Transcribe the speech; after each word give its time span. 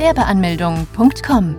Gewerbeanmeldung.com. 0.00 1.56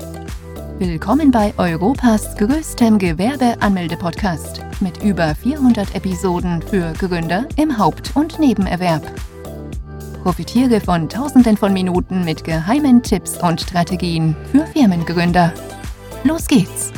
Willkommen 0.80 1.30
bei 1.30 1.54
Europas 1.59 2.36
größtem 2.38 2.98
Gewerbeanmelde-Podcast 2.98 4.62
mit 4.80 5.03
über 5.03 5.35
400 5.35 5.94
Episoden 5.94 6.59
für 6.64 6.92
Gründer 6.93 7.48
im 7.56 7.77
Haupt- 7.77 8.16
und 8.16 8.39
Nebenerwerb. 8.39 9.04
Profitiere 10.23 10.82
von 10.82 11.08
Tausenden 11.08 11.55
von 11.55 11.72
Minuten 11.72 12.26
mit 12.26 12.44
geheimen 12.44 13.04
Tipps 13.04 13.38
und 13.38 13.62
Strategien 13.62 14.36
für 14.52 14.66
Firmengründer. 14.66 15.54
Los 16.23 16.48
geht's! 16.48 16.92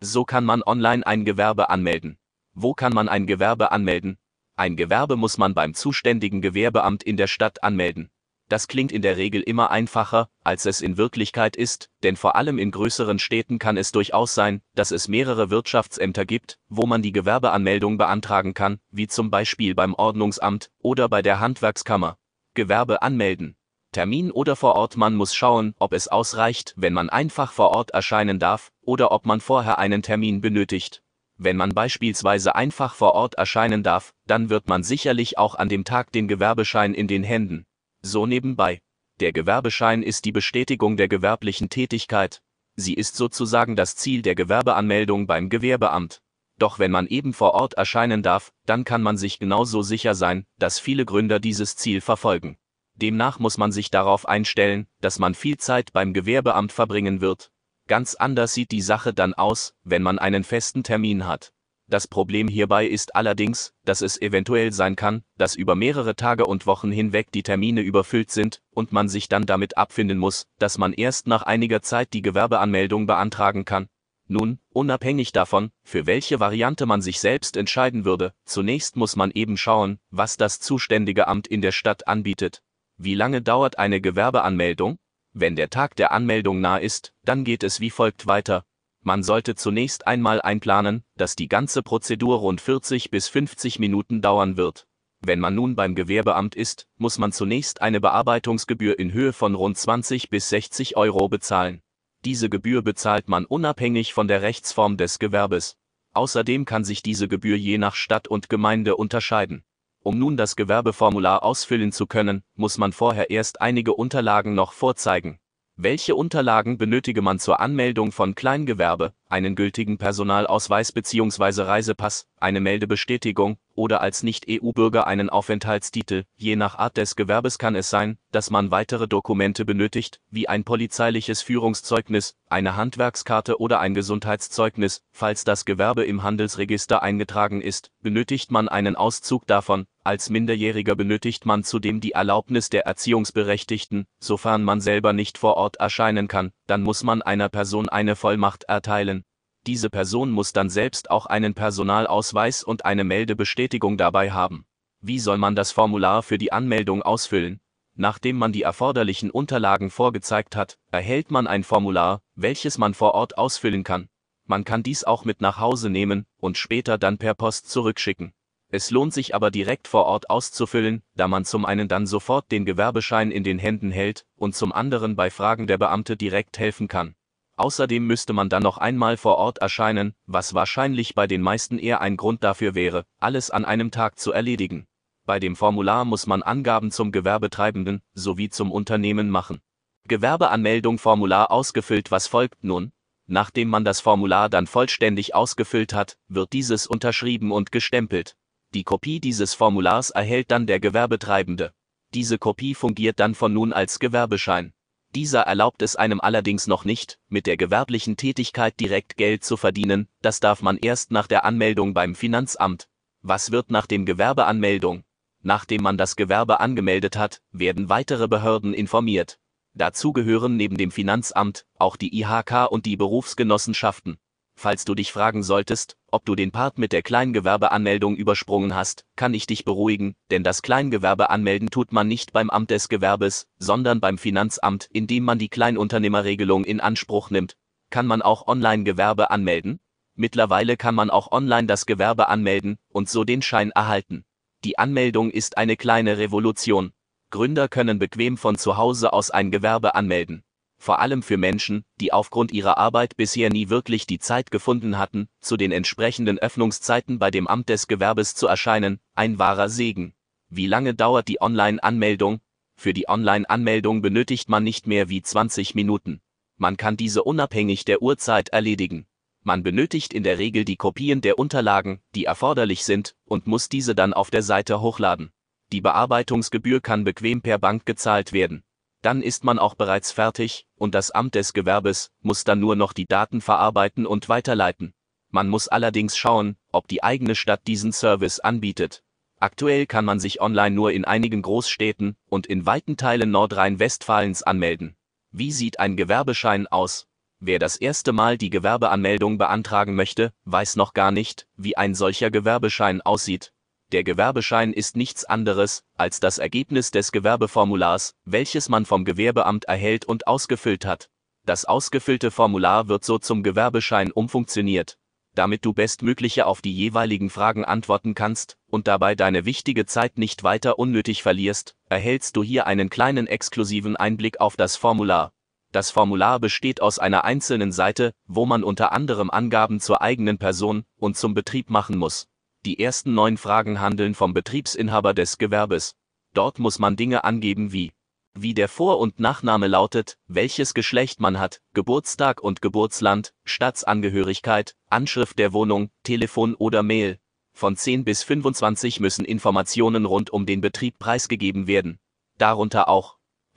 So 0.00 0.26
kann 0.26 0.44
man 0.44 0.62
online 0.66 1.06
ein 1.06 1.24
Gewerbe 1.24 1.70
anmelden. 1.70 2.18
Wo 2.52 2.74
kann 2.74 2.92
man 2.92 3.08
ein 3.08 3.26
Gewerbe 3.26 3.72
anmelden? 3.72 4.18
Ein 4.60 4.76
Gewerbe 4.76 5.16
muss 5.16 5.38
man 5.38 5.54
beim 5.54 5.72
zuständigen 5.72 6.42
Gewerbeamt 6.42 7.02
in 7.02 7.16
der 7.16 7.28
Stadt 7.28 7.64
anmelden. 7.64 8.10
Das 8.50 8.68
klingt 8.68 8.92
in 8.92 9.00
der 9.00 9.16
Regel 9.16 9.40
immer 9.40 9.70
einfacher, 9.70 10.28
als 10.44 10.66
es 10.66 10.82
in 10.82 10.98
Wirklichkeit 10.98 11.56
ist, 11.56 11.88
denn 12.02 12.14
vor 12.14 12.36
allem 12.36 12.58
in 12.58 12.70
größeren 12.70 13.18
Städten 13.18 13.58
kann 13.58 13.78
es 13.78 13.90
durchaus 13.90 14.34
sein, 14.34 14.60
dass 14.74 14.90
es 14.90 15.08
mehrere 15.08 15.48
Wirtschaftsämter 15.48 16.26
gibt, 16.26 16.58
wo 16.68 16.84
man 16.84 17.00
die 17.00 17.12
Gewerbeanmeldung 17.12 17.96
beantragen 17.96 18.52
kann, 18.52 18.80
wie 18.90 19.06
zum 19.06 19.30
Beispiel 19.30 19.74
beim 19.74 19.94
Ordnungsamt 19.94 20.70
oder 20.82 21.08
bei 21.08 21.22
der 21.22 21.40
Handwerkskammer. 21.40 22.18
Gewerbe 22.52 23.00
anmelden. 23.00 23.56
Termin 23.92 24.30
oder 24.30 24.56
vor 24.56 24.74
Ort 24.74 24.94
man 24.94 25.14
muss 25.14 25.34
schauen, 25.34 25.74
ob 25.78 25.94
es 25.94 26.08
ausreicht, 26.08 26.74
wenn 26.76 26.92
man 26.92 27.08
einfach 27.08 27.52
vor 27.52 27.70
Ort 27.70 27.92
erscheinen 27.92 28.38
darf, 28.38 28.72
oder 28.82 29.10
ob 29.10 29.24
man 29.24 29.40
vorher 29.40 29.78
einen 29.78 30.02
Termin 30.02 30.42
benötigt. 30.42 31.02
Wenn 31.42 31.56
man 31.56 31.70
beispielsweise 31.70 32.54
einfach 32.54 32.92
vor 32.92 33.14
Ort 33.14 33.36
erscheinen 33.36 33.82
darf, 33.82 34.12
dann 34.26 34.50
wird 34.50 34.68
man 34.68 34.82
sicherlich 34.82 35.38
auch 35.38 35.54
an 35.54 35.70
dem 35.70 35.84
Tag 35.84 36.12
den 36.12 36.28
Gewerbeschein 36.28 36.92
in 36.92 37.08
den 37.08 37.24
Händen. 37.24 37.64
So 38.02 38.26
nebenbei. 38.26 38.82
Der 39.20 39.32
Gewerbeschein 39.32 40.02
ist 40.02 40.26
die 40.26 40.32
Bestätigung 40.32 40.98
der 40.98 41.08
gewerblichen 41.08 41.70
Tätigkeit. 41.70 42.42
Sie 42.76 42.92
ist 42.92 43.16
sozusagen 43.16 43.74
das 43.74 43.96
Ziel 43.96 44.20
der 44.20 44.34
Gewerbeanmeldung 44.34 45.26
beim 45.26 45.48
Gewerbeamt. 45.48 46.20
Doch 46.58 46.78
wenn 46.78 46.90
man 46.90 47.06
eben 47.06 47.32
vor 47.32 47.54
Ort 47.54 47.72
erscheinen 47.72 48.22
darf, 48.22 48.52
dann 48.66 48.84
kann 48.84 49.00
man 49.00 49.16
sich 49.16 49.38
genauso 49.38 49.80
sicher 49.80 50.14
sein, 50.14 50.44
dass 50.58 50.78
viele 50.78 51.06
Gründer 51.06 51.40
dieses 51.40 51.74
Ziel 51.74 52.02
verfolgen. 52.02 52.58
Demnach 52.96 53.38
muss 53.38 53.56
man 53.56 53.72
sich 53.72 53.90
darauf 53.90 54.28
einstellen, 54.28 54.88
dass 55.00 55.18
man 55.18 55.34
viel 55.34 55.56
Zeit 55.56 55.94
beim 55.94 56.12
Gewerbeamt 56.12 56.70
verbringen 56.70 57.22
wird, 57.22 57.50
Ganz 57.90 58.14
anders 58.14 58.54
sieht 58.54 58.70
die 58.70 58.82
Sache 58.82 59.12
dann 59.12 59.34
aus, 59.34 59.74
wenn 59.82 60.04
man 60.04 60.20
einen 60.20 60.44
festen 60.44 60.84
Termin 60.84 61.26
hat. 61.26 61.52
Das 61.88 62.06
Problem 62.06 62.46
hierbei 62.46 62.86
ist 62.86 63.16
allerdings, 63.16 63.74
dass 63.84 64.00
es 64.00 64.22
eventuell 64.22 64.70
sein 64.70 64.94
kann, 64.94 65.24
dass 65.36 65.56
über 65.56 65.74
mehrere 65.74 66.14
Tage 66.14 66.46
und 66.46 66.68
Wochen 66.68 66.92
hinweg 66.92 67.32
die 67.32 67.42
Termine 67.42 67.80
überfüllt 67.80 68.30
sind 68.30 68.62
und 68.70 68.92
man 68.92 69.08
sich 69.08 69.28
dann 69.28 69.44
damit 69.44 69.76
abfinden 69.76 70.18
muss, 70.18 70.46
dass 70.60 70.78
man 70.78 70.92
erst 70.92 71.26
nach 71.26 71.42
einiger 71.42 71.82
Zeit 71.82 72.12
die 72.12 72.22
Gewerbeanmeldung 72.22 73.08
beantragen 73.08 73.64
kann. 73.64 73.88
Nun, 74.28 74.60
unabhängig 74.72 75.32
davon, 75.32 75.72
für 75.82 76.06
welche 76.06 76.38
Variante 76.38 76.86
man 76.86 77.02
sich 77.02 77.18
selbst 77.18 77.56
entscheiden 77.56 78.04
würde, 78.04 78.34
zunächst 78.44 78.94
muss 78.94 79.16
man 79.16 79.32
eben 79.32 79.56
schauen, 79.56 79.98
was 80.10 80.36
das 80.36 80.60
zuständige 80.60 81.26
Amt 81.26 81.48
in 81.48 81.60
der 81.60 81.72
Stadt 81.72 82.06
anbietet. 82.06 82.62
Wie 82.98 83.16
lange 83.16 83.42
dauert 83.42 83.80
eine 83.80 84.00
Gewerbeanmeldung? 84.00 85.00
Wenn 85.32 85.54
der 85.54 85.70
Tag 85.70 85.94
der 85.96 86.10
Anmeldung 86.10 86.60
nah 86.60 86.78
ist, 86.78 87.12
dann 87.24 87.44
geht 87.44 87.62
es 87.62 87.80
wie 87.80 87.90
folgt 87.90 88.26
weiter. 88.26 88.64
Man 89.02 89.22
sollte 89.22 89.54
zunächst 89.54 90.06
einmal 90.06 90.42
einplanen, 90.42 91.04
dass 91.16 91.36
die 91.36 91.48
ganze 91.48 91.82
Prozedur 91.82 92.38
rund 92.38 92.60
40 92.60 93.10
bis 93.10 93.28
50 93.28 93.78
Minuten 93.78 94.20
dauern 94.20 94.56
wird. 94.56 94.86
Wenn 95.20 95.38
man 95.38 95.54
nun 95.54 95.76
beim 95.76 95.94
Gewerbeamt 95.94 96.54
ist, 96.54 96.88
muss 96.96 97.18
man 97.18 97.30
zunächst 97.30 97.80
eine 97.80 98.00
Bearbeitungsgebühr 98.00 98.98
in 98.98 99.12
Höhe 99.12 99.32
von 99.32 99.54
rund 99.54 99.78
20 99.78 100.30
bis 100.30 100.48
60 100.48 100.96
Euro 100.96 101.28
bezahlen. 101.28 101.80
Diese 102.24 102.50
Gebühr 102.50 102.82
bezahlt 102.82 103.28
man 103.28 103.46
unabhängig 103.46 104.12
von 104.12 104.28
der 104.28 104.42
Rechtsform 104.42 104.96
des 104.96 105.18
Gewerbes. 105.18 105.76
Außerdem 106.12 106.64
kann 106.64 106.84
sich 106.84 107.02
diese 107.02 107.28
Gebühr 107.28 107.56
je 107.56 107.78
nach 107.78 107.94
Stadt 107.94 108.28
und 108.28 108.48
Gemeinde 108.48 108.96
unterscheiden. 108.96 109.62
Um 110.02 110.18
nun 110.18 110.38
das 110.38 110.56
Gewerbeformular 110.56 111.42
ausfüllen 111.42 111.92
zu 111.92 112.06
können, 112.06 112.42
muss 112.54 112.78
man 112.78 112.92
vorher 112.92 113.28
erst 113.30 113.60
einige 113.60 113.92
Unterlagen 113.92 114.54
noch 114.54 114.72
vorzeigen. 114.72 115.38
Welche 115.76 116.14
Unterlagen 116.14 116.78
benötige 116.78 117.20
man 117.20 117.38
zur 117.38 117.60
Anmeldung 117.60 118.10
von 118.10 118.34
Kleingewerbe, 118.34 119.12
einen 119.30 119.54
gültigen 119.54 119.96
Personalausweis 119.96 120.92
bzw. 120.92 121.62
Reisepass, 121.62 122.26
eine 122.38 122.60
Meldebestätigung 122.60 123.58
oder 123.74 124.00
als 124.00 124.22
Nicht-EU-Bürger 124.22 125.06
einen 125.06 125.30
Aufenthaltstitel? 125.30 126.24
Je 126.36 126.56
nach 126.56 126.76
Art 126.76 126.96
des 126.96 127.16
Gewerbes 127.16 127.58
kann 127.58 127.76
es 127.76 127.88
sein, 127.88 128.18
dass 128.32 128.50
man 128.50 128.70
weitere 128.70 129.08
Dokumente 129.08 129.64
benötigt, 129.64 130.20
wie 130.30 130.48
ein 130.48 130.64
polizeiliches 130.64 131.42
Führungszeugnis, 131.42 132.36
eine 132.48 132.76
Handwerkskarte 132.76 133.60
oder 133.60 133.80
ein 133.80 133.94
Gesundheitszeugnis. 133.94 135.02
Falls 135.12 135.44
das 135.44 135.64
Gewerbe 135.64 136.04
im 136.04 136.22
Handelsregister 136.22 137.02
eingetragen 137.02 137.62
ist, 137.62 137.90
benötigt 138.02 138.50
man 138.50 138.68
einen 138.68 138.96
Auszug 138.96 139.46
davon, 139.46 139.86
als 140.02 140.30
Minderjähriger 140.30 140.96
benötigt 140.96 141.44
man 141.44 141.62
zudem 141.62 142.00
die 142.00 142.12
Erlaubnis 142.12 142.70
der 142.70 142.86
Erziehungsberechtigten, 142.86 144.06
sofern 144.18 144.64
man 144.64 144.80
selber 144.80 145.12
nicht 145.12 145.36
vor 145.36 145.58
Ort 145.58 145.76
erscheinen 145.76 146.26
kann, 146.26 146.52
dann 146.66 146.82
muss 146.82 147.02
man 147.02 147.20
einer 147.20 147.50
Person 147.50 147.88
eine 147.88 148.16
Vollmacht 148.16 148.64
erteilen. 148.64 149.19
Diese 149.66 149.90
Person 149.90 150.30
muss 150.30 150.52
dann 150.52 150.70
selbst 150.70 151.10
auch 151.10 151.26
einen 151.26 151.54
Personalausweis 151.54 152.62
und 152.62 152.84
eine 152.84 153.04
Meldebestätigung 153.04 153.98
dabei 153.98 154.30
haben. 154.30 154.64
Wie 155.02 155.18
soll 155.18 155.38
man 155.38 155.54
das 155.54 155.70
Formular 155.70 156.22
für 156.22 156.38
die 156.38 156.52
Anmeldung 156.52 157.02
ausfüllen? 157.02 157.60
Nachdem 157.94 158.36
man 158.36 158.52
die 158.52 158.62
erforderlichen 158.62 159.30
Unterlagen 159.30 159.90
vorgezeigt 159.90 160.56
hat, 160.56 160.78
erhält 160.90 161.30
man 161.30 161.46
ein 161.46 161.64
Formular, 161.64 162.22
welches 162.34 162.78
man 162.78 162.94
vor 162.94 163.14
Ort 163.14 163.36
ausfüllen 163.36 163.84
kann. 163.84 164.08
Man 164.46 164.64
kann 164.64 164.82
dies 164.82 165.04
auch 165.04 165.24
mit 165.24 165.40
nach 165.40 165.58
Hause 165.58 165.90
nehmen 165.90 166.26
und 166.38 166.56
später 166.56 166.96
dann 166.96 167.18
per 167.18 167.34
Post 167.34 167.70
zurückschicken. 167.70 168.32
Es 168.72 168.90
lohnt 168.90 169.12
sich 169.12 169.34
aber 169.34 169.50
direkt 169.50 169.88
vor 169.88 170.06
Ort 170.06 170.30
auszufüllen, 170.30 171.02
da 171.14 171.28
man 171.28 171.44
zum 171.44 171.66
einen 171.66 171.88
dann 171.88 172.06
sofort 172.06 172.50
den 172.50 172.64
Gewerbeschein 172.64 173.30
in 173.30 173.44
den 173.44 173.58
Händen 173.58 173.90
hält 173.90 174.24
und 174.36 174.54
zum 174.54 174.72
anderen 174.72 175.16
bei 175.16 175.28
Fragen 175.28 175.66
der 175.66 175.76
Beamte 175.76 176.16
direkt 176.16 176.58
helfen 176.58 176.88
kann. 176.88 177.14
Außerdem 177.60 178.06
müsste 178.06 178.32
man 178.32 178.48
dann 178.48 178.62
noch 178.62 178.78
einmal 178.78 179.18
vor 179.18 179.36
Ort 179.36 179.58
erscheinen, 179.58 180.14
was 180.24 180.54
wahrscheinlich 180.54 181.14
bei 181.14 181.26
den 181.26 181.42
meisten 181.42 181.78
eher 181.78 182.00
ein 182.00 182.16
Grund 182.16 182.42
dafür 182.42 182.74
wäre, 182.74 183.04
alles 183.18 183.50
an 183.50 183.66
einem 183.66 183.90
Tag 183.90 184.18
zu 184.18 184.32
erledigen. 184.32 184.86
Bei 185.26 185.38
dem 185.38 185.56
Formular 185.56 186.06
muss 186.06 186.26
man 186.26 186.42
Angaben 186.42 186.90
zum 186.90 187.12
Gewerbetreibenden 187.12 188.00
sowie 188.14 188.48
zum 188.48 188.72
Unternehmen 188.72 189.28
machen. 189.28 189.60
Gewerbeanmeldung 190.08 190.96
Formular 190.96 191.50
ausgefüllt 191.50 192.10
Was 192.10 192.28
folgt 192.28 192.64
nun? 192.64 192.92
Nachdem 193.26 193.68
man 193.68 193.84
das 193.84 194.00
Formular 194.00 194.48
dann 194.48 194.66
vollständig 194.66 195.34
ausgefüllt 195.34 195.92
hat, 195.92 196.16
wird 196.28 196.54
dieses 196.54 196.86
unterschrieben 196.86 197.52
und 197.52 197.72
gestempelt. 197.72 198.36
Die 198.72 198.84
Kopie 198.84 199.20
dieses 199.20 199.52
Formulars 199.52 200.08
erhält 200.08 200.50
dann 200.50 200.66
der 200.66 200.80
Gewerbetreibende. 200.80 201.74
Diese 202.14 202.38
Kopie 202.38 202.74
fungiert 202.74 203.20
dann 203.20 203.34
von 203.34 203.52
nun 203.52 203.74
als 203.74 203.98
Gewerbeschein. 203.98 204.72
Dieser 205.14 205.40
erlaubt 205.40 205.82
es 205.82 205.96
einem 205.96 206.20
allerdings 206.20 206.68
noch 206.68 206.84
nicht, 206.84 207.18
mit 207.28 207.46
der 207.46 207.56
gewerblichen 207.56 208.16
Tätigkeit 208.16 208.78
direkt 208.78 209.16
Geld 209.16 209.42
zu 209.42 209.56
verdienen, 209.56 210.08
das 210.22 210.38
darf 210.38 210.62
man 210.62 210.76
erst 210.76 211.10
nach 211.10 211.26
der 211.26 211.44
Anmeldung 211.44 211.94
beim 211.94 212.14
Finanzamt. 212.14 212.88
Was 213.20 213.50
wird 213.50 213.70
nach 213.70 213.86
dem 213.86 214.06
Gewerbeanmeldung? 214.06 215.02
Nachdem 215.42 215.82
man 215.82 215.98
das 215.98 216.14
Gewerbe 216.14 216.60
angemeldet 216.60 217.16
hat, 217.16 217.42
werden 217.50 217.88
weitere 217.88 218.28
Behörden 218.28 218.72
informiert. 218.72 219.40
Dazu 219.74 220.12
gehören 220.12 220.56
neben 220.56 220.76
dem 220.76 220.92
Finanzamt 220.92 221.66
auch 221.78 221.96
die 221.96 222.16
IHK 222.20 222.70
und 222.70 222.86
die 222.86 222.96
Berufsgenossenschaften. 222.96 224.18
Falls 224.62 224.84
du 224.84 224.94
dich 224.94 225.10
fragen 225.10 225.42
solltest, 225.42 225.96
ob 226.10 226.26
du 226.26 226.34
den 226.34 226.50
Part 226.50 226.76
mit 226.76 226.92
der 226.92 227.00
Kleingewerbeanmeldung 227.00 228.14
übersprungen 228.14 228.74
hast, 228.74 229.06
kann 229.16 229.32
ich 229.32 229.46
dich 229.46 229.64
beruhigen, 229.64 230.16
denn 230.30 230.44
das 230.44 230.60
Kleingewerbe 230.60 231.30
anmelden 231.30 231.70
tut 231.70 231.92
man 231.92 232.08
nicht 232.08 232.34
beim 232.34 232.50
Amt 232.50 232.70
des 232.70 232.90
Gewerbes, 232.90 233.46
sondern 233.56 234.00
beim 234.00 234.18
Finanzamt, 234.18 234.86
indem 234.92 235.24
man 235.24 235.38
die 235.38 235.48
Kleinunternehmerregelung 235.48 236.64
in 236.64 236.78
Anspruch 236.78 237.30
nimmt. 237.30 237.56
Kann 237.88 238.06
man 238.06 238.20
auch 238.20 238.48
Online-Gewerbe 238.48 239.30
anmelden? 239.30 239.80
Mittlerweile 240.14 240.76
kann 240.76 240.94
man 240.94 241.08
auch 241.08 241.32
online 241.32 241.66
das 241.66 241.86
Gewerbe 241.86 242.28
anmelden 242.28 242.76
und 242.90 243.08
so 243.08 243.24
den 243.24 243.40
Schein 243.40 243.70
erhalten. 243.70 244.26
Die 244.64 244.78
Anmeldung 244.78 245.30
ist 245.30 245.56
eine 245.56 245.78
kleine 245.78 246.18
Revolution. 246.18 246.92
Gründer 247.30 247.66
können 247.68 247.98
bequem 247.98 248.36
von 248.36 248.58
zu 248.58 248.76
Hause 248.76 249.14
aus 249.14 249.30
ein 249.30 249.50
Gewerbe 249.50 249.94
anmelden 249.94 250.44
vor 250.80 250.98
allem 250.98 251.22
für 251.22 251.36
Menschen, 251.36 251.84
die 252.00 252.10
aufgrund 252.10 252.52
ihrer 252.52 252.78
Arbeit 252.78 253.16
bisher 253.18 253.50
nie 253.50 253.68
wirklich 253.68 254.06
die 254.06 254.18
Zeit 254.18 254.50
gefunden 254.50 254.96
hatten, 254.96 255.28
zu 255.40 255.58
den 255.58 255.72
entsprechenden 255.72 256.38
Öffnungszeiten 256.38 257.18
bei 257.18 257.30
dem 257.30 257.46
Amt 257.46 257.68
des 257.68 257.86
Gewerbes 257.86 258.34
zu 258.34 258.46
erscheinen, 258.46 258.98
ein 259.14 259.38
wahrer 259.38 259.68
Segen. 259.68 260.14
Wie 260.48 260.66
lange 260.66 260.94
dauert 260.94 261.28
die 261.28 261.42
Online-Anmeldung? 261.42 262.40
Für 262.76 262.94
die 262.94 263.10
Online-Anmeldung 263.10 264.00
benötigt 264.00 264.48
man 264.48 264.64
nicht 264.64 264.86
mehr 264.86 265.10
wie 265.10 265.20
20 265.20 265.74
Minuten. 265.74 266.22
Man 266.56 266.78
kann 266.78 266.96
diese 266.96 267.24
unabhängig 267.24 267.84
der 267.84 268.00
Uhrzeit 268.00 268.48
erledigen. 268.48 269.06
Man 269.42 269.62
benötigt 269.62 270.14
in 270.14 270.22
der 270.22 270.38
Regel 270.38 270.64
die 270.64 270.76
Kopien 270.76 271.20
der 271.20 271.38
Unterlagen, 271.38 272.00
die 272.14 272.24
erforderlich 272.24 272.84
sind, 272.84 273.16
und 273.26 273.46
muss 273.46 273.68
diese 273.68 273.94
dann 273.94 274.14
auf 274.14 274.30
der 274.30 274.42
Seite 274.42 274.80
hochladen. 274.80 275.30
Die 275.72 275.82
Bearbeitungsgebühr 275.82 276.80
kann 276.80 277.04
bequem 277.04 277.42
per 277.42 277.58
Bank 277.58 277.84
gezahlt 277.84 278.32
werden. 278.32 278.64
Dann 279.02 279.22
ist 279.22 279.44
man 279.44 279.58
auch 279.58 279.74
bereits 279.74 280.12
fertig, 280.12 280.66
und 280.76 280.94
das 280.94 281.10
Amt 281.10 281.34
des 281.34 281.52
Gewerbes 281.52 282.10
muss 282.20 282.44
dann 282.44 282.60
nur 282.60 282.76
noch 282.76 282.92
die 282.92 283.06
Daten 283.06 283.40
verarbeiten 283.40 284.06
und 284.06 284.28
weiterleiten. 284.28 284.92
Man 285.30 285.48
muss 285.48 285.68
allerdings 285.68 286.16
schauen, 286.16 286.56
ob 286.72 286.88
die 286.88 287.02
eigene 287.02 287.34
Stadt 287.34 287.66
diesen 287.66 287.92
Service 287.92 288.40
anbietet. 288.40 289.02
Aktuell 289.38 289.86
kann 289.86 290.04
man 290.04 290.20
sich 290.20 290.42
online 290.42 290.74
nur 290.74 290.92
in 290.92 291.06
einigen 291.06 291.40
Großstädten 291.40 292.16
und 292.28 292.46
in 292.46 292.66
weiten 292.66 292.98
Teilen 292.98 293.30
Nordrhein-Westfalens 293.30 294.42
anmelden. 294.42 294.96
Wie 295.32 295.52
sieht 295.52 295.78
ein 295.78 295.96
Gewerbeschein 295.96 296.66
aus? 296.66 297.06
Wer 297.38 297.58
das 297.58 297.76
erste 297.76 298.12
Mal 298.12 298.36
die 298.36 298.50
Gewerbeanmeldung 298.50 299.38
beantragen 299.38 299.94
möchte, 299.94 300.34
weiß 300.44 300.76
noch 300.76 300.92
gar 300.92 301.10
nicht, 301.10 301.46
wie 301.56 301.74
ein 301.74 301.94
solcher 301.94 302.30
Gewerbeschein 302.30 303.00
aussieht. 303.00 303.54
Der 303.92 304.04
Gewerbeschein 304.04 304.72
ist 304.72 304.96
nichts 304.96 305.24
anderes 305.24 305.82
als 305.96 306.20
das 306.20 306.38
Ergebnis 306.38 306.90
des 306.90 307.12
Gewerbeformulars, 307.12 308.14
welches 308.24 308.68
man 308.68 308.86
vom 308.86 309.04
Gewerbeamt 309.04 309.64
erhält 309.64 310.04
und 310.04 310.26
ausgefüllt 310.26 310.86
hat. 310.86 311.10
Das 311.44 311.64
ausgefüllte 311.64 312.30
Formular 312.30 312.88
wird 312.88 313.04
so 313.04 313.18
zum 313.18 313.42
Gewerbeschein 313.42 314.12
umfunktioniert 314.12 314.98
damit 315.34 315.64
du 315.64 315.72
bestmögliche 315.72 316.46
auf 316.46 316.60
die 316.60 316.74
jeweiligen 316.74 317.30
Fragen 317.30 317.64
antworten 317.64 318.14
kannst 318.14 318.56
und 318.66 318.88
dabei 318.88 319.14
deine 319.14 319.44
wichtige 319.44 319.86
Zeit 319.86 320.18
nicht 320.18 320.42
weiter 320.42 320.78
unnötig 320.78 321.22
verlierst, 321.22 321.76
erhältst 321.88 322.36
du 322.36 322.42
hier 322.42 322.66
einen 322.66 322.90
kleinen 322.90 323.26
exklusiven 323.26 323.96
Einblick 323.96 324.40
auf 324.40 324.56
das 324.56 324.76
Formular. 324.76 325.32
Das 325.72 325.90
Formular 325.90 326.40
besteht 326.40 326.82
aus 326.82 326.98
einer 326.98 327.24
einzelnen 327.24 327.70
Seite, 327.70 328.12
wo 328.26 328.44
man 328.44 328.64
unter 328.64 328.90
anderem 328.92 329.30
Angaben 329.30 329.78
zur 329.78 330.02
eigenen 330.02 330.38
Person 330.38 330.84
und 330.96 331.16
zum 331.16 331.32
Betrieb 331.32 331.70
machen 331.70 331.96
muss. 331.96 332.26
Die 332.66 332.78
ersten 332.78 333.14
neun 333.14 333.38
Fragen 333.38 333.80
handeln 333.80 334.14
vom 334.14 334.34
Betriebsinhaber 334.34 335.14
des 335.14 335.38
Gewerbes. 335.38 335.94
Dort 336.34 336.58
muss 336.58 336.78
man 336.78 336.96
Dinge 336.96 337.24
angeben 337.24 337.72
wie 337.72 337.92
wie 338.34 338.54
der 338.54 338.68
Vor- 338.68 339.00
und 339.00 339.18
Nachname 339.18 339.66
lautet, 339.66 340.16
welches 340.28 340.72
Geschlecht 340.72 341.20
man 341.20 341.38
hat, 341.38 341.60
Geburtstag 341.74 342.40
und 342.40 342.62
Geburtsland, 342.62 343.34
Staatsangehörigkeit, 343.44 344.76
Anschrift 344.88 345.38
der 345.38 345.52
Wohnung, 345.52 345.90
Telefon 346.04 346.54
oder 346.54 346.82
Mail. 346.82 347.18
Von 347.52 347.76
10 347.76 348.04
bis 348.04 348.22
25 348.22 349.00
müssen 349.00 349.24
Informationen 349.24 350.04
rund 350.04 350.30
um 350.30 350.46
den 350.46 350.60
Betrieb 350.60 350.98
preisgegeben 350.98 351.66
werden. 351.66 351.98
Darunter 352.38 352.88
auch, 352.88 353.18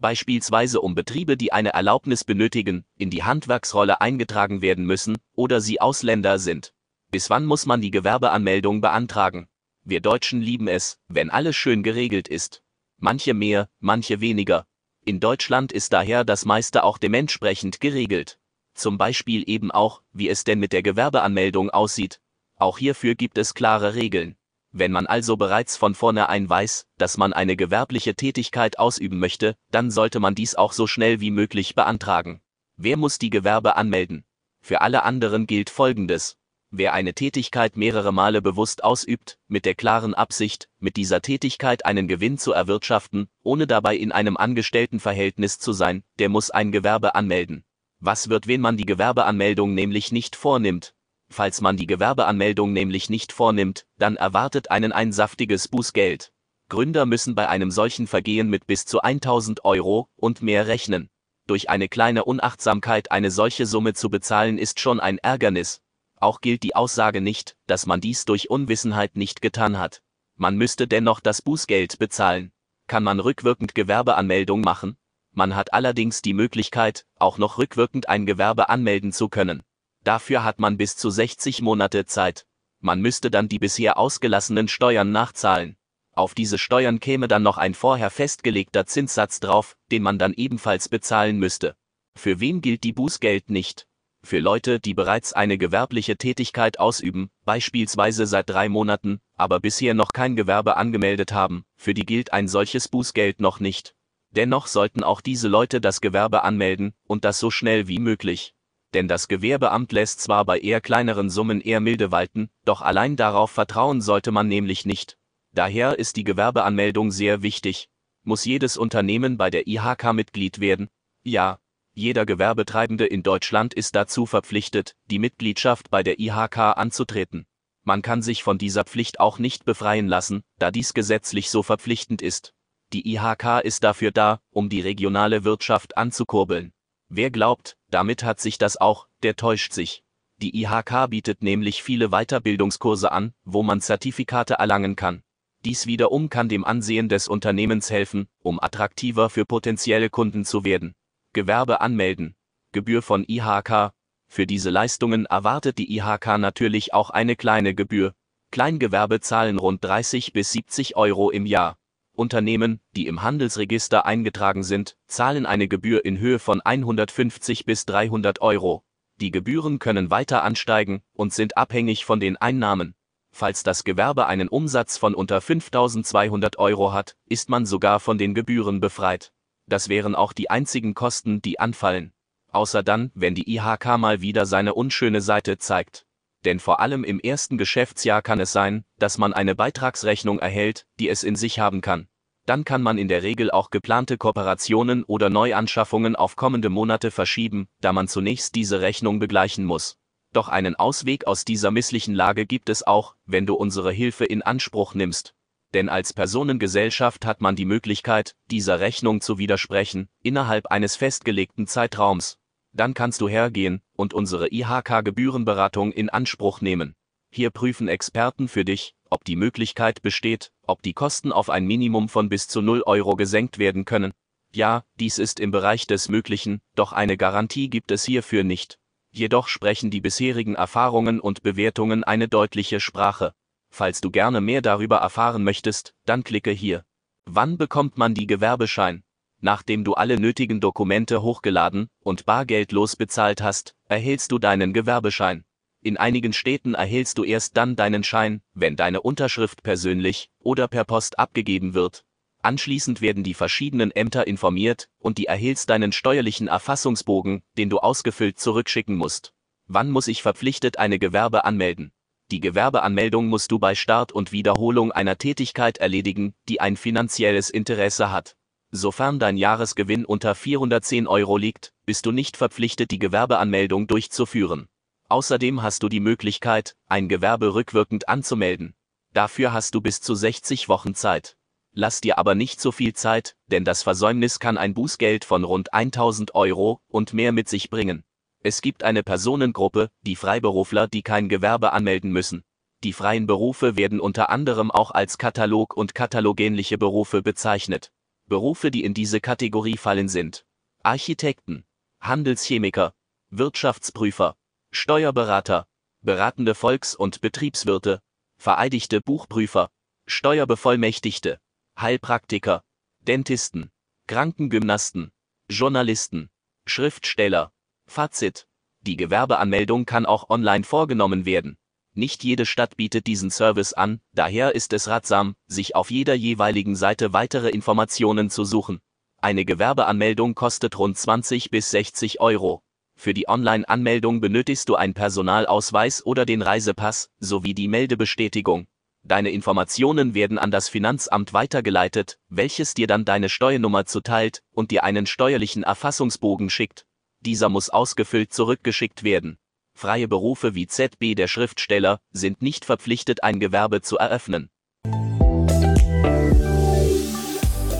Beispielsweise 0.00 0.80
um 0.80 0.94
Betriebe, 0.94 1.36
die 1.36 1.52
eine 1.52 1.72
Erlaubnis 1.74 2.24
benötigen, 2.24 2.84
in 2.96 3.10
die 3.10 3.22
Handwerksrolle 3.22 4.00
eingetragen 4.00 4.62
werden 4.62 4.84
müssen 4.84 5.18
oder 5.34 5.60
sie 5.60 5.80
Ausländer 5.80 6.38
sind. 6.38 6.72
Bis 7.10 7.30
wann 7.30 7.44
muss 7.46 7.66
man 7.66 7.80
die 7.80 7.90
Gewerbeanmeldung 7.90 8.80
beantragen? 8.80 9.48
Wir 9.84 10.00
Deutschen 10.00 10.40
lieben 10.40 10.68
es, 10.68 10.98
wenn 11.08 11.30
alles 11.30 11.56
schön 11.56 11.82
geregelt 11.82 12.28
ist. 12.28 12.62
Manche 12.98 13.34
mehr, 13.34 13.68
manche 13.78 14.20
weniger. 14.20 14.66
In 15.04 15.20
Deutschland 15.20 15.72
ist 15.72 15.92
daher 15.92 16.24
das 16.24 16.44
meiste 16.44 16.84
auch 16.84 16.98
dementsprechend 16.98 17.80
geregelt 17.80 18.40
zum 18.80 18.98
Beispiel 18.98 19.44
eben 19.46 19.70
auch, 19.70 20.02
wie 20.12 20.28
es 20.28 20.44
denn 20.44 20.58
mit 20.58 20.72
der 20.72 20.82
Gewerbeanmeldung 20.82 21.70
aussieht. 21.70 22.20
Auch 22.56 22.78
hierfür 22.78 23.14
gibt 23.14 23.38
es 23.38 23.54
klare 23.54 23.94
Regeln. 23.94 24.36
Wenn 24.72 24.92
man 24.92 25.06
also 25.06 25.36
bereits 25.36 25.76
von 25.76 25.94
vornherein 25.94 26.48
weiß, 26.48 26.86
dass 26.96 27.16
man 27.16 27.32
eine 27.32 27.56
gewerbliche 27.56 28.14
Tätigkeit 28.14 28.78
ausüben 28.78 29.18
möchte, 29.18 29.56
dann 29.70 29.90
sollte 29.90 30.20
man 30.20 30.34
dies 30.34 30.54
auch 30.54 30.72
so 30.72 30.86
schnell 30.86 31.20
wie 31.20 31.32
möglich 31.32 31.74
beantragen. 31.74 32.40
Wer 32.76 32.96
muss 32.96 33.18
die 33.18 33.30
Gewerbe 33.30 33.76
anmelden? 33.76 34.24
Für 34.60 34.80
alle 34.80 35.02
anderen 35.02 35.46
gilt 35.46 35.70
Folgendes. 35.70 36.36
Wer 36.70 36.92
eine 36.92 37.14
Tätigkeit 37.14 37.76
mehrere 37.76 38.12
Male 38.12 38.40
bewusst 38.40 38.84
ausübt, 38.84 39.40
mit 39.48 39.64
der 39.64 39.74
klaren 39.74 40.14
Absicht, 40.14 40.68
mit 40.78 40.96
dieser 40.96 41.20
Tätigkeit 41.20 41.84
einen 41.84 42.06
Gewinn 42.06 42.38
zu 42.38 42.52
erwirtschaften, 42.52 43.28
ohne 43.42 43.66
dabei 43.66 43.96
in 43.96 44.12
einem 44.12 44.36
Angestelltenverhältnis 44.36 45.58
zu 45.58 45.72
sein, 45.72 46.04
der 46.20 46.28
muss 46.28 46.50
ein 46.50 46.70
Gewerbe 46.70 47.16
anmelden. 47.16 47.64
Was 47.98 48.28
wird, 48.28 48.46
wenn 48.46 48.60
man 48.60 48.76
die 48.76 48.86
Gewerbeanmeldung 48.86 49.74
nämlich 49.74 50.12
nicht 50.12 50.36
vornimmt? 50.36 50.94
Falls 51.32 51.60
man 51.60 51.76
die 51.76 51.86
Gewerbeanmeldung 51.86 52.72
nämlich 52.72 53.08
nicht 53.08 53.32
vornimmt, 53.32 53.86
dann 53.98 54.16
erwartet 54.16 54.70
einen 54.72 54.90
ein 54.90 55.12
saftiges 55.12 55.68
Bußgeld. 55.68 56.32
Gründer 56.68 57.06
müssen 57.06 57.36
bei 57.36 57.48
einem 57.48 57.70
solchen 57.70 58.08
Vergehen 58.08 58.48
mit 58.48 58.66
bis 58.66 58.84
zu 58.84 59.00
1000 59.00 59.64
Euro 59.64 60.08
und 60.16 60.42
mehr 60.42 60.66
rechnen. 60.66 61.08
Durch 61.46 61.70
eine 61.70 61.88
kleine 61.88 62.24
Unachtsamkeit 62.24 63.12
eine 63.12 63.30
solche 63.30 63.66
Summe 63.66 63.94
zu 63.94 64.10
bezahlen 64.10 64.58
ist 64.58 64.80
schon 64.80 64.98
ein 64.98 65.18
Ärgernis. 65.18 65.80
Auch 66.16 66.40
gilt 66.40 66.64
die 66.64 66.74
Aussage 66.74 67.20
nicht, 67.20 67.56
dass 67.66 67.86
man 67.86 68.00
dies 68.00 68.24
durch 68.24 68.50
Unwissenheit 68.50 69.16
nicht 69.16 69.40
getan 69.40 69.78
hat. 69.78 70.02
Man 70.36 70.56
müsste 70.56 70.88
dennoch 70.88 71.20
das 71.20 71.42
Bußgeld 71.42 71.98
bezahlen. 71.98 72.52
Kann 72.88 73.04
man 73.04 73.20
rückwirkend 73.20 73.74
Gewerbeanmeldung 73.74 74.62
machen? 74.62 74.96
Man 75.32 75.54
hat 75.54 75.72
allerdings 75.72 76.22
die 76.22 76.34
Möglichkeit, 76.34 77.06
auch 77.18 77.38
noch 77.38 77.58
rückwirkend 77.58 78.08
ein 78.08 78.26
Gewerbe 78.26 78.68
anmelden 78.68 79.12
zu 79.12 79.28
können. 79.28 79.62
Dafür 80.04 80.44
hat 80.44 80.58
man 80.58 80.76
bis 80.76 80.96
zu 80.96 81.10
60 81.10 81.62
Monate 81.62 82.06
Zeit. 82.06 82.46
Man 82.80 83.00
müsste 83.00 83.30
dann 83.30 83.48
die 83.48 83.58
bisher 83.58 83.98
ausgelassenen 83.98 84.68
Steuern 84.68 85.12
nachzahlen. 85.12 85.76
Auf 86.12 86.34
diese 86.34 86.58
Steuern 86.58 87.00
käme 87.00 87.28
dann 87.28 87.42
noch 87.42 87.58
ein 87.58 87.74
vorher 87.74 88.10
festgelegter 88.10 88.86
Zinssatz 88.86 89.40
drauf, 89.40 89.76
den 89.90 90.02
man 90.02 90.18
dann 90.18 90.32
ebenfalls 90.32 90.88
bezahlen 90.88 91.38
müsste. 91.38 91.76
Für 92.16 92.40
wen 92.40 92.60
gilt 92.60 92.84
die 92.84 92.92
Bußgeld 92.92 93.50
nicht? 93.50 93.86
Für 94.22 94.38
Leute, 94.38 94.80
die 94.80 94.92
bereits 94.92 95.32
eine 95.32 95.56
gewerbliche 95.56 96.16
Tätigkeit 96.16 96.78
ausüben, 96.78 97.30
beispielsweise 97.44 98.26
seit 98.26 98.50
drei 98.50 98.68
Monaten, 98.68 99.20
aber 99.34 99.60
bisher 99.60 99.94
noch 99.94 100.12
kein 100.12 100.36
Gewerbe 100.36 100.76
angemeldet 100.76 101.32
haben, 101.32 101.64
für 101.76 101.94
die 101.94 102.04
gilt 102.04 102.32
ein 102.32 102.46
solches 102.46 102.88
Bußgeld 102.88 103.40
noch 103.40 103.60
nicht. 103.60 103.94
Dennoch 104.30 104.66
sollten 104.66 105.02
auch 105.02 105.20
diese 105.20 105.48
Leute 105.48 105.80
das 105.80 106.00
Gewerbe 106.00 106.44
anmelden, 106.44 106.92
und 107.06 107.24
das 107.24 107.38
so 107.38 107.50
schnell 107.50 107.88
wie 107.88 107.98
möglich. 107.98 108.54
Denn 108.94 109.06
das 109.06 109.28
Gewerbeamt 109.28 109.92
lässt 109.92 110.20
zwar 110.20 110.44
bei 110.44 110.58
eher 110.58 110.80
kleineren 110.80 111.30
Summen 111.30 111.60
eher 111.60 111.80
milde 111.80 112.10
walten, 112.10 112.50
doch 112.64 112.82
allein 112.82 113.16
darauf 113.16 113.50
vertrauen 113.50 114.00
sollte 114.00 114.32
man 114.32 114.48
nämlich 114.48 114.84
nicht. 114.84 115.16
Daher 115.52 115.98
ist 115.98 116.16
die 116.16 116.24
Gewerbeanmeldung 116.24 117.10
sehr 117.10 117.42
wichtig. 117.42 117.88
Muss 118.22 118.44
jedes 118.44 118.76
Unternehmen 118.76 119.36
bei 119.36 119.50
der 119.50 119.66
IHK 119.66 120.12
Mitglied 120.12 120.60
werden? 120.60 120.88
Ja. 121.22 121.58
Jeder 121.92 122.24
Gewerbetreibende 122.24 123.04
in 123.04 123.22
Deutschland 123.22 123.74
ist 123.74 123.96
dazu 123.96 124.24
verpflichtet, 124.24 124.94
die 125.06 125.18
Mitgliedschaft 125.18 125.90
bei 125.90 126.02
der 126.02 126.20
IHK 126.20 126.58
anzutreten. 126.76 127.46
Man 127.82 128.02
kann 128.02 128.22
sich 128.22 128.42
von 128.42 128.58
dieser 128.58 128.84
Pflicht 128.84 129.18
auch 129.18 129.38
nicht 129.38 129.64
befreien 129.64 130.06
lassen, 130.06 130.44
da 130.58 130.70
dies 130.70 130.94
gesetzlich 130.94 131.50
so 131.50 131.62
verpflichtend 131.62 132.22
ist. 132.22 132.54
Die 132.92 133.12
IHK 133.14 133.60
ist 133.64 133.82
dafür 133.82 134.12
da, 134.12 134.40
um 134.50 134.68
die 134.68 134.80
regionale 134.80 135.44
Wirtschaft 135.44 135.96
anzukurbeln. 135.96 136.72
Wer 137.08 137.30
glaubt, 137.30 137.76
damit 137.90 138.22
hat 138.22 138.40
sich 138.40 138.58
das 138.58 138.76
auch, 138.76 139.06
der 139.22 139.36
täuscht 139.36 139.72
sich. 139.72 140.02
Die 140.38 140.62
IHK 140.62 141.10
bietet 141.10 141.42
nämlich 141.42 141.82
viele 141.82 142.08
Weiterbildungskurse 142.08 143.12
an, 143.12 143.34
wo 143.44 143.62
man 143.62 143.80
Zertifikate 143.80 144.54
erlangen 144.54 144.96
kann. 144.96 145.22
Dies 145.64 145.86
wiederum 145.86 146.30
kann 146.30 146.48
dem 146.48 146.64
Ansehen 146.64 147.10
des 147.10 147.28
Unternehmens 147.28 147.90
helfen, 147.90 148.28
um 148.42 148.58
attraktiver 148.58 149.28
für 149.28 149.44
potenzielle 149.44 150.08
Kunden 150.08 150.46
zu 150.46 150.64
werden. 150.64 150.94
Gewerbe 151.34 151.82
anmelden. 151.82 152.34
Gebühr 152.72 153.02
von 153.02 153.24
IHK. 153.28 153.92
Für 154.26 154.46
diese 154.46 154.70
Leistungen 154.70 155.26
erwartet 155.26 155.76
die 155.76 155.94
IHK 155.94 156.38
natürlich 156.38 156.94
auch 156.94 157.10
eine 157.10 157.36
kleine 157.36 157.74
Gebühr. 157.74 158.14
Kleingewerbe 158.50 159.20
zahlen 159.20 159.58
rund 159.58 159.84
30 159.84 160.32
bis 160.32 160.52
70 160.52 160.96
Euro 160.96 161.30
im 161.30 161.44
Jahr. 161.44 161.76
Unternehmen, 162.20 162.80
die 162.94 163.06
im 163.06 163.22
Handelsregister 163.22 164.04
eingetragen 164.04 164.62
sind, 164.62 164.98
zahlen 165.06 165.46
eine 165.46 165.68
Gebühr 165.68 166.04
in 166.04 166.18
Höhe 166.18 166.38
von 166.38 166.60
150 166.60 167.64
bis 167.64 167.86
300 167.86 168.42
Euro. 168.42 168.84
Die 169.16 169.30
Gebühren 169.30 169.78
können 169.78 170.10
weiter 170.10 170.44
ansteigen 170.44 171.02
und 171.14 171.32
sind 171.32 171.56
abhängig 171.56 172.04
von 172.04 172.20
den 172.20 172.36
Einnahmen. 172.36 172.94
Falls 173.32 173.62
das 173.62 173.84
Gewerbe 173.84 174.26
einen 174.26 174.48
Umsatz 174.48 174.98
von 174.98 175.14
unter 175.14 175.40
5200 175.40 176.58
Euro 176.58 176.92
hat, 176.92 177.16
ist 177.26 177.48
man 177.48 177.64
sogar 177.64 177.98
von 177.98 178.18
den 178.18 178.34
Gebühren 178.34 178.80
befreit. 178.80 179.32
Das 179.66 179.88
wären 179.88 180.14
auch 180.14 180.34
die 180.34 180.50
einzigen 180.50 180.92
Kosten, 180.92 181.40
die 181.40 181.58
anfallen. 181.58 182.12
Außer 182.52 182.82
dann, 182.82 183.12
wenn 183.14 183.34
die 183.34 183.50
IHK 183.50 183.96
mal 183.98 184.20
wieder 184.20 184.44
seine 184.44 184.74
unschöne 184.74 185.22
Seite 185.22 185.56
zeigt 185.56 186.04
denn 186.44 186.58
vor 186.58 186.80
allem 186.80 187.04
im 187.04 187.20
ersten 187.20 187.58
Geschäftsjahr 187.58 188.22
kann 188.22 188.40
es 188.40 188.52
sein, 188.52 188.84
dass 188.98 189.18
man 189.18 189.32
eine 189.32 189.54
Beitragsrechnung 189.54 190.38
erhält, 190.38 190.86
die 190.98 191.08
es 191.08 191.22
in 191.22 191.36
sich 191.36 191.58
haben 191.58 191.80
kann. 191.80 192.08
Dann 192.46 192.64
kann 192.64 192.82
man 192.82 192.98
in 192.98 193.08
der 193.08 193.22
Regel 193.22 193.50
auch 193.50 193.70
geplante 193.70 194.18
Kooperationen 194.18 195.04
oder 195.04 195.30
Neuanschaffungen 195.30 196.16
auf 196.16 196.36
kommende 196.36 196.68
Monate 196.68 197.10
verschieben, 197.10 197.68
da 197.80 197.92
man 197.92 198.08
zunächst 198.08 198.54
diese 198.54 198.80
Rechnung 198.80 199.18
begleichen 199.18 199.64
muss. 199.64 199.96
Doch 200.32 200.48
einen 200.48 200.76
Ausweg 200.76 201.26
aus 201.26 201.44
dieser 201.44 201.70
misslichen 201.70 202.14
Lage 202.14 202.46
gibt 202.46 202.68
es 202.68 202.86
auch, 202.86 203.16
wenn 203.26 203.46
du 203.46 203.54
unsere 203.54 203.92
Hilfe 203.92 204.24
in 204.24 204.42
Anspruch 204.42 204.94
nimmst. 204.94 205.34
Denn 205.74 205.88
als 205.88 206.12
Personengesellschaft 206.12 207.26
hat 207.26 207.40
man 207.40 207.56
die 207.56 207.64
Möglichkeit, 207.64 208.34
dieser 208.50 208.80
Rechnung 208.80 209.20
zu 209.20 209.38
widersprechen, 209.38 210.08
innerhalb 210.22 210.66
eines 210.66 210.96
festgelegten 210.96 211.66
Zeitraums. 211.66 212.38
Dann 212.72 212.94
kannst 212.94 213.20
du 213.20 213.28
hergehen 213.28 213.82
und 213.96 214.14
unsere 214.14 214.48
IHK-Gebührenberatung 214.52 215.92
in 215.92 216.08
Anspruch 216.10 216.60
nehmen. 216.60 216.94
Hier 217.30 217.50
prüfen 217.50 217.88
Experten 217.88 218.48
für 218.48 218.64
dich, 218.64 218.94
ob 219.10 219.24
die 219.24 219.36
Möglichkeit 219.36 220.02
besteht, 220.02 220.52
ob 220.66 220.82
die 220.82 220.94
Kosten 220.94 221.32
auf 221.32 221.50
ein 221.50 221.66
Minimum 221.66 222.08
von 222.08 222.28
bis 222.28 222.48
zu 222.48 222.62
0 222.62 222.82
Euro 222.86 223.16
gesenkt 223.16 223.58
werden 223.58 223.84
können. 223.84 224.12
Ja, 224.52 224.84
dies 224.98 225.18
ist 225.18 225.38
im 225.38 225.50
Bereich 225.50 225.86
des 225.86 226.08
Möglichen, 226.08 226.60
doch 226.74 226.92
eine 226.92 227.16
Garantie 227.16 227.68
gibt 227.68 227.90
es 227.90 228.04
hierfür 228.04 228.44
nicht. 228.44 228.78
Jedoch 229.12 229.48
sprechen 229.48 229.90
die 229.90 230.00
bisherigen 230.00 230.54
Erfahrungen 230.54 231.20
und 231.20 231.42
Bewertungen 231.42 232.04
eine 232.04 232.28
deutliche 232.28 232.80
Sprache. 232.80 233.34
Falls 233.70 234.00
du 234.00 234.10
gerne 234.10 234.40
mehr 234.40 234.62
darüber 234.62 234.98
erfahren 234.98 235.44
möchtest, 235.44 235.94
dann 236.04 236.24
klicke 236.24 236.50
hier. 236.50 236.84
Wann 237.26 237.58
bekommt 237.58 237.98
man 237.98 238.14
die 238.14 238.26
Gewerbeschein? 238.26 239.02
Nachdem 239.40 239.84
du 239.84 239.94
alle 239.94 240.18
nötigen 240.18 240.60
Dokumente 240.60 241.22
hochgeladen 241.22 241.88
und 242.00 242.26
bargeldlos 242.26 242.96
bezahlt 242.96 243.40
hast, 243.42 243.74
erhältst 243.88 244.32
du 244.32 244.38
deinen 244.38 244.72
Gewerbeschein. 244.72 245.44
In 245.82 245.96
einigen 245.96 246.34
Städten 246.34 246.74
erhältst 246.74 247.16
du 247.16 247.24
erst 247.24 247.56
dann 247.56 247.74
deinen 247.74 248.04
Schein, 248.04 248.42
wenn 248.52 248.76
deine 248.76 249.00
Unterschrift 249.00 249.62
persönlich 249.62 250.28
oder 250.38 250.68
per 250.68 250.84
Post 250.84 251.18
abgegeben 251.18 251.72
wird. 251.72 252.04
Anschließend 252.42 253.00
werden 253.00 253.24
die 253.24 253.34
verschiedenen 253.34 253.90
Ämter 253.90 254.26
informiert 254.26 254.90
und 254.98 255.16
die 255.16 255.26
erhältst 255.26 255.70
deinen 255.70 255.92
steuerlichen 255.92 256.48
Erfassungsbogen, 256.48 257.42
den 257.56 257.70
du 257.70 257.78
ausgefüllt 257.78 258.38
zurückschicken 258.38 258.96
musst. 258.96 259.32
Wann 259.66 259.90
muss 259.90 260.08
ich 260.08 260.22
verpflichtet 260.22 260.78
eine 260.78 260.98
Gewerbe 260.98 261.44
anmelden? 261.44 261.92
Die 262.30 262.40
Gewerbeanmeldung 262.40 263.26
musst 263.26 263.50
du 263.50 263.58
bei 263.58 263.74
Start 263.74 264.12
und 264.12 264.32
Wiederholung 264.32 264.92
einer 264.92 265.18
Tätigkeit 265.18 265.78
erledigen, 265.78 266.34
die 266.48 266.60
ein 266.60 266.76
finanzielles 266.76 267.50
Interesse 267.50 268.10
hat. 268.10 268.36
Sofern 268.70 269.18
dein 269.18 269.36
Jahresgewinn 269.36 270.04
unter 270.04 270.34
410 270.34 271.06
Euro 271.08 271.36
liegt, 271.36 271.72
bist 271.86 272.06
du 272.06 272.12
nicht 272.12 272.36
verpflichtet, 272.36 272.90
die 272.90 273.00
Gewerbeanmeldung 273.00 273.86
durchzuführen. 273.86 274.68
Außerdem 275.10 275.60
hast 275.62 275.82
du 275.82 275.88
die 275.88 275.98
Möglichkeit, 275.98 276.76
ein 276.86 277.08
Gewerbe 277.08 277.54
rückwirkend 277.54 278.08
anzumelden. 278.08 278.76
Dafür 279.12 279.52
hast 279.52 279.74
du 279.74 279.80
bis 279.80 280.00
zu 280.00 280.14
60 280.14 280.68
Wochen 280.68 280.94
Zeit. 280.94 281.36
Lass 281.72 282.00
dir 282.00 282.16
aber 282.16 282.36
nicht 282.36 282.60
so 282.60 282.70
viel 282.70 282.92
Zeit, 282.92 283.36
denn 283.48 283.64
das 283.64 283.82
Versäumnis 283.82 284.38
kann 284.38 284.56
ein 284.56 284.72
Bußgeld 284.72 285.24
von 285.24 285.42
rund 285.42 285.74
1000 285.74 286.36
Euro 286.36 286.80
und 286.86 287.12
mehr 287.12 287.32
mit 287.32 287.48
sich 287.48 287.70
bringen. 287.70 288.04
Es 288.44 288.62
gibt 288.62 288.84
eine 288.84 289.02
Personengruppe, 289.02 289.90
die 290.02 290.14
Freiberufler, 290.14 290.86
die 290.86 291.02
kein 291.02 291.28
Gewerbe 291.28 291.72
anmelden 291.72 292.12
müssen. 292.12 292.44
Die 292.84 292.92
freien 292.92 293.26
Berufe 293.26 293.76
werden 293.76 293.98
unter 293.98 294.30
anderem 294.30 294.70
auch 294.70 294.92
als 294.92 295.18
Katalog 295.18 295.76
und 295.76 295.92
katalogähnliche 295.92 296.78
Berufe 296.78 297.20
bezeichnet. 297.20 297.90
Berufe, 298.26 298.70
die 298.70 298.84
in 298.84 298.94
diese 298.94 299.20
Kategorie 299.20 299.76
fallen 299.76 300.08
sind 300.08 300.46
Architekten, 300.84 301.64
Handelschemiker, 302.00 302.94
Wirtschaftsprüfer, 303.30 304.36
Steuerberater, 304.72 305.66
beratende 306.00 306.54
Volks- 306.54 306.94
und 306.94 307.20
Betriebswirte, 307.20 308.00
vereidigte 308.38 309.00
Buchprüfer, 309.00 309.68
Steuerbevollmächtigte, 310.06 311.38
Heilpraktiker, 311.78 312.62
Dentisten, 313.00 313.70
Krankengymnasten, 314.06 315.12
Journalisten, 315.48 316.30
Schriftsteller. 316.66 317.52
Fazit. 317.86 318.46
Die 318.82 318.96
Gewerbeanmeldung 318.96 319.84
kann 319.84 320.06
auch 320.06 320.30
online 320.30 320.64
vorgenommen 320.64 321.26
werden. 321.26 321.58
Nicht 321.92 322.22
jede 322.22 322.46
Stadt 322.46 322.76
bietet 322.76 323.06
diesen 323.08 323.30
Service 323.30 323.72
an, 323.72 324.00
daher 324.12 324.54
ist 324.54 324.72
es 324.72 324.88
ratsam, 324.88 325.34
sich 325.46 325.74
auf 325.74 325.90
jeder 325.90 326.14
jeweiligen 326.14 326.76
Seite 326.76 327.12
weitere 327.12 327.50
Informationen 327.50 328.30
zu 328.30 328.44
suchen. 328.44 328.80
Eine 329.18 329.44
Gewerbeanmeldung 329.44 330.34
kostet 330.34 330.78
rund 330.78 330.96
20 330.96 331.50
bis 331.50 331.70
60 331.72 332.20
Euro. 332.20 332.62
Für 333.00 333.14
die 333.14 333.30
Online-Anmeldung 333.30 334.20
benötigst 334.20 334.68
du 334.68 334.74
einen 334.74 334.92
Personalausweis 334.92 336.04
oder 336.04 336.26
den 336.26 336.42
Reisepass 336.42 337.08
sowie 337.18 337.54
die 337.54 337.66
Meldebestätigung. 337.66 338.66
Deine 339.02 339.30
Informationen 339.30 340.12
werden 340.12 340.36
an 340.38 340.50
das 340.50 340.68
Finanzamt 340.68 341.32
weitergeleitet, 341.32 342.18
welches 342.28 342.74
dir 342.74 342.86
dann 342.86 343.06
deine 343.06 343.30
Steuernummer 343.30 343.86
zuteilt 343.86 344.42
und 344.52 344.70
dir 344.70 344.84
einen 344.84 345.06
steuerlichen 345.06 345.62
Erfassungsbogen 345.62 346.50
schickt. 346.50 346.84
Dieser 347.20 347.48
muss 347.48 347.70
ausgefüllt 347.70 348.34
zurückgeschickt 348.34 349.02
werden. 349.02 349.38
Freie 349.72 350.06
Berufe 350.06 350.54
wie 350.54 350.66
ZB 350.66 351.14
der 351.14 351.26
Schriftsteller 351.26 352.00
sind 352.12 352.42
nicht 352.42 352.66
verpflichtet, 352.66 353.24
ein 353.24 353.40
Gewerbe 353.40 353.80
zu 353.80 353.96
eröffnen. 353.96 354.50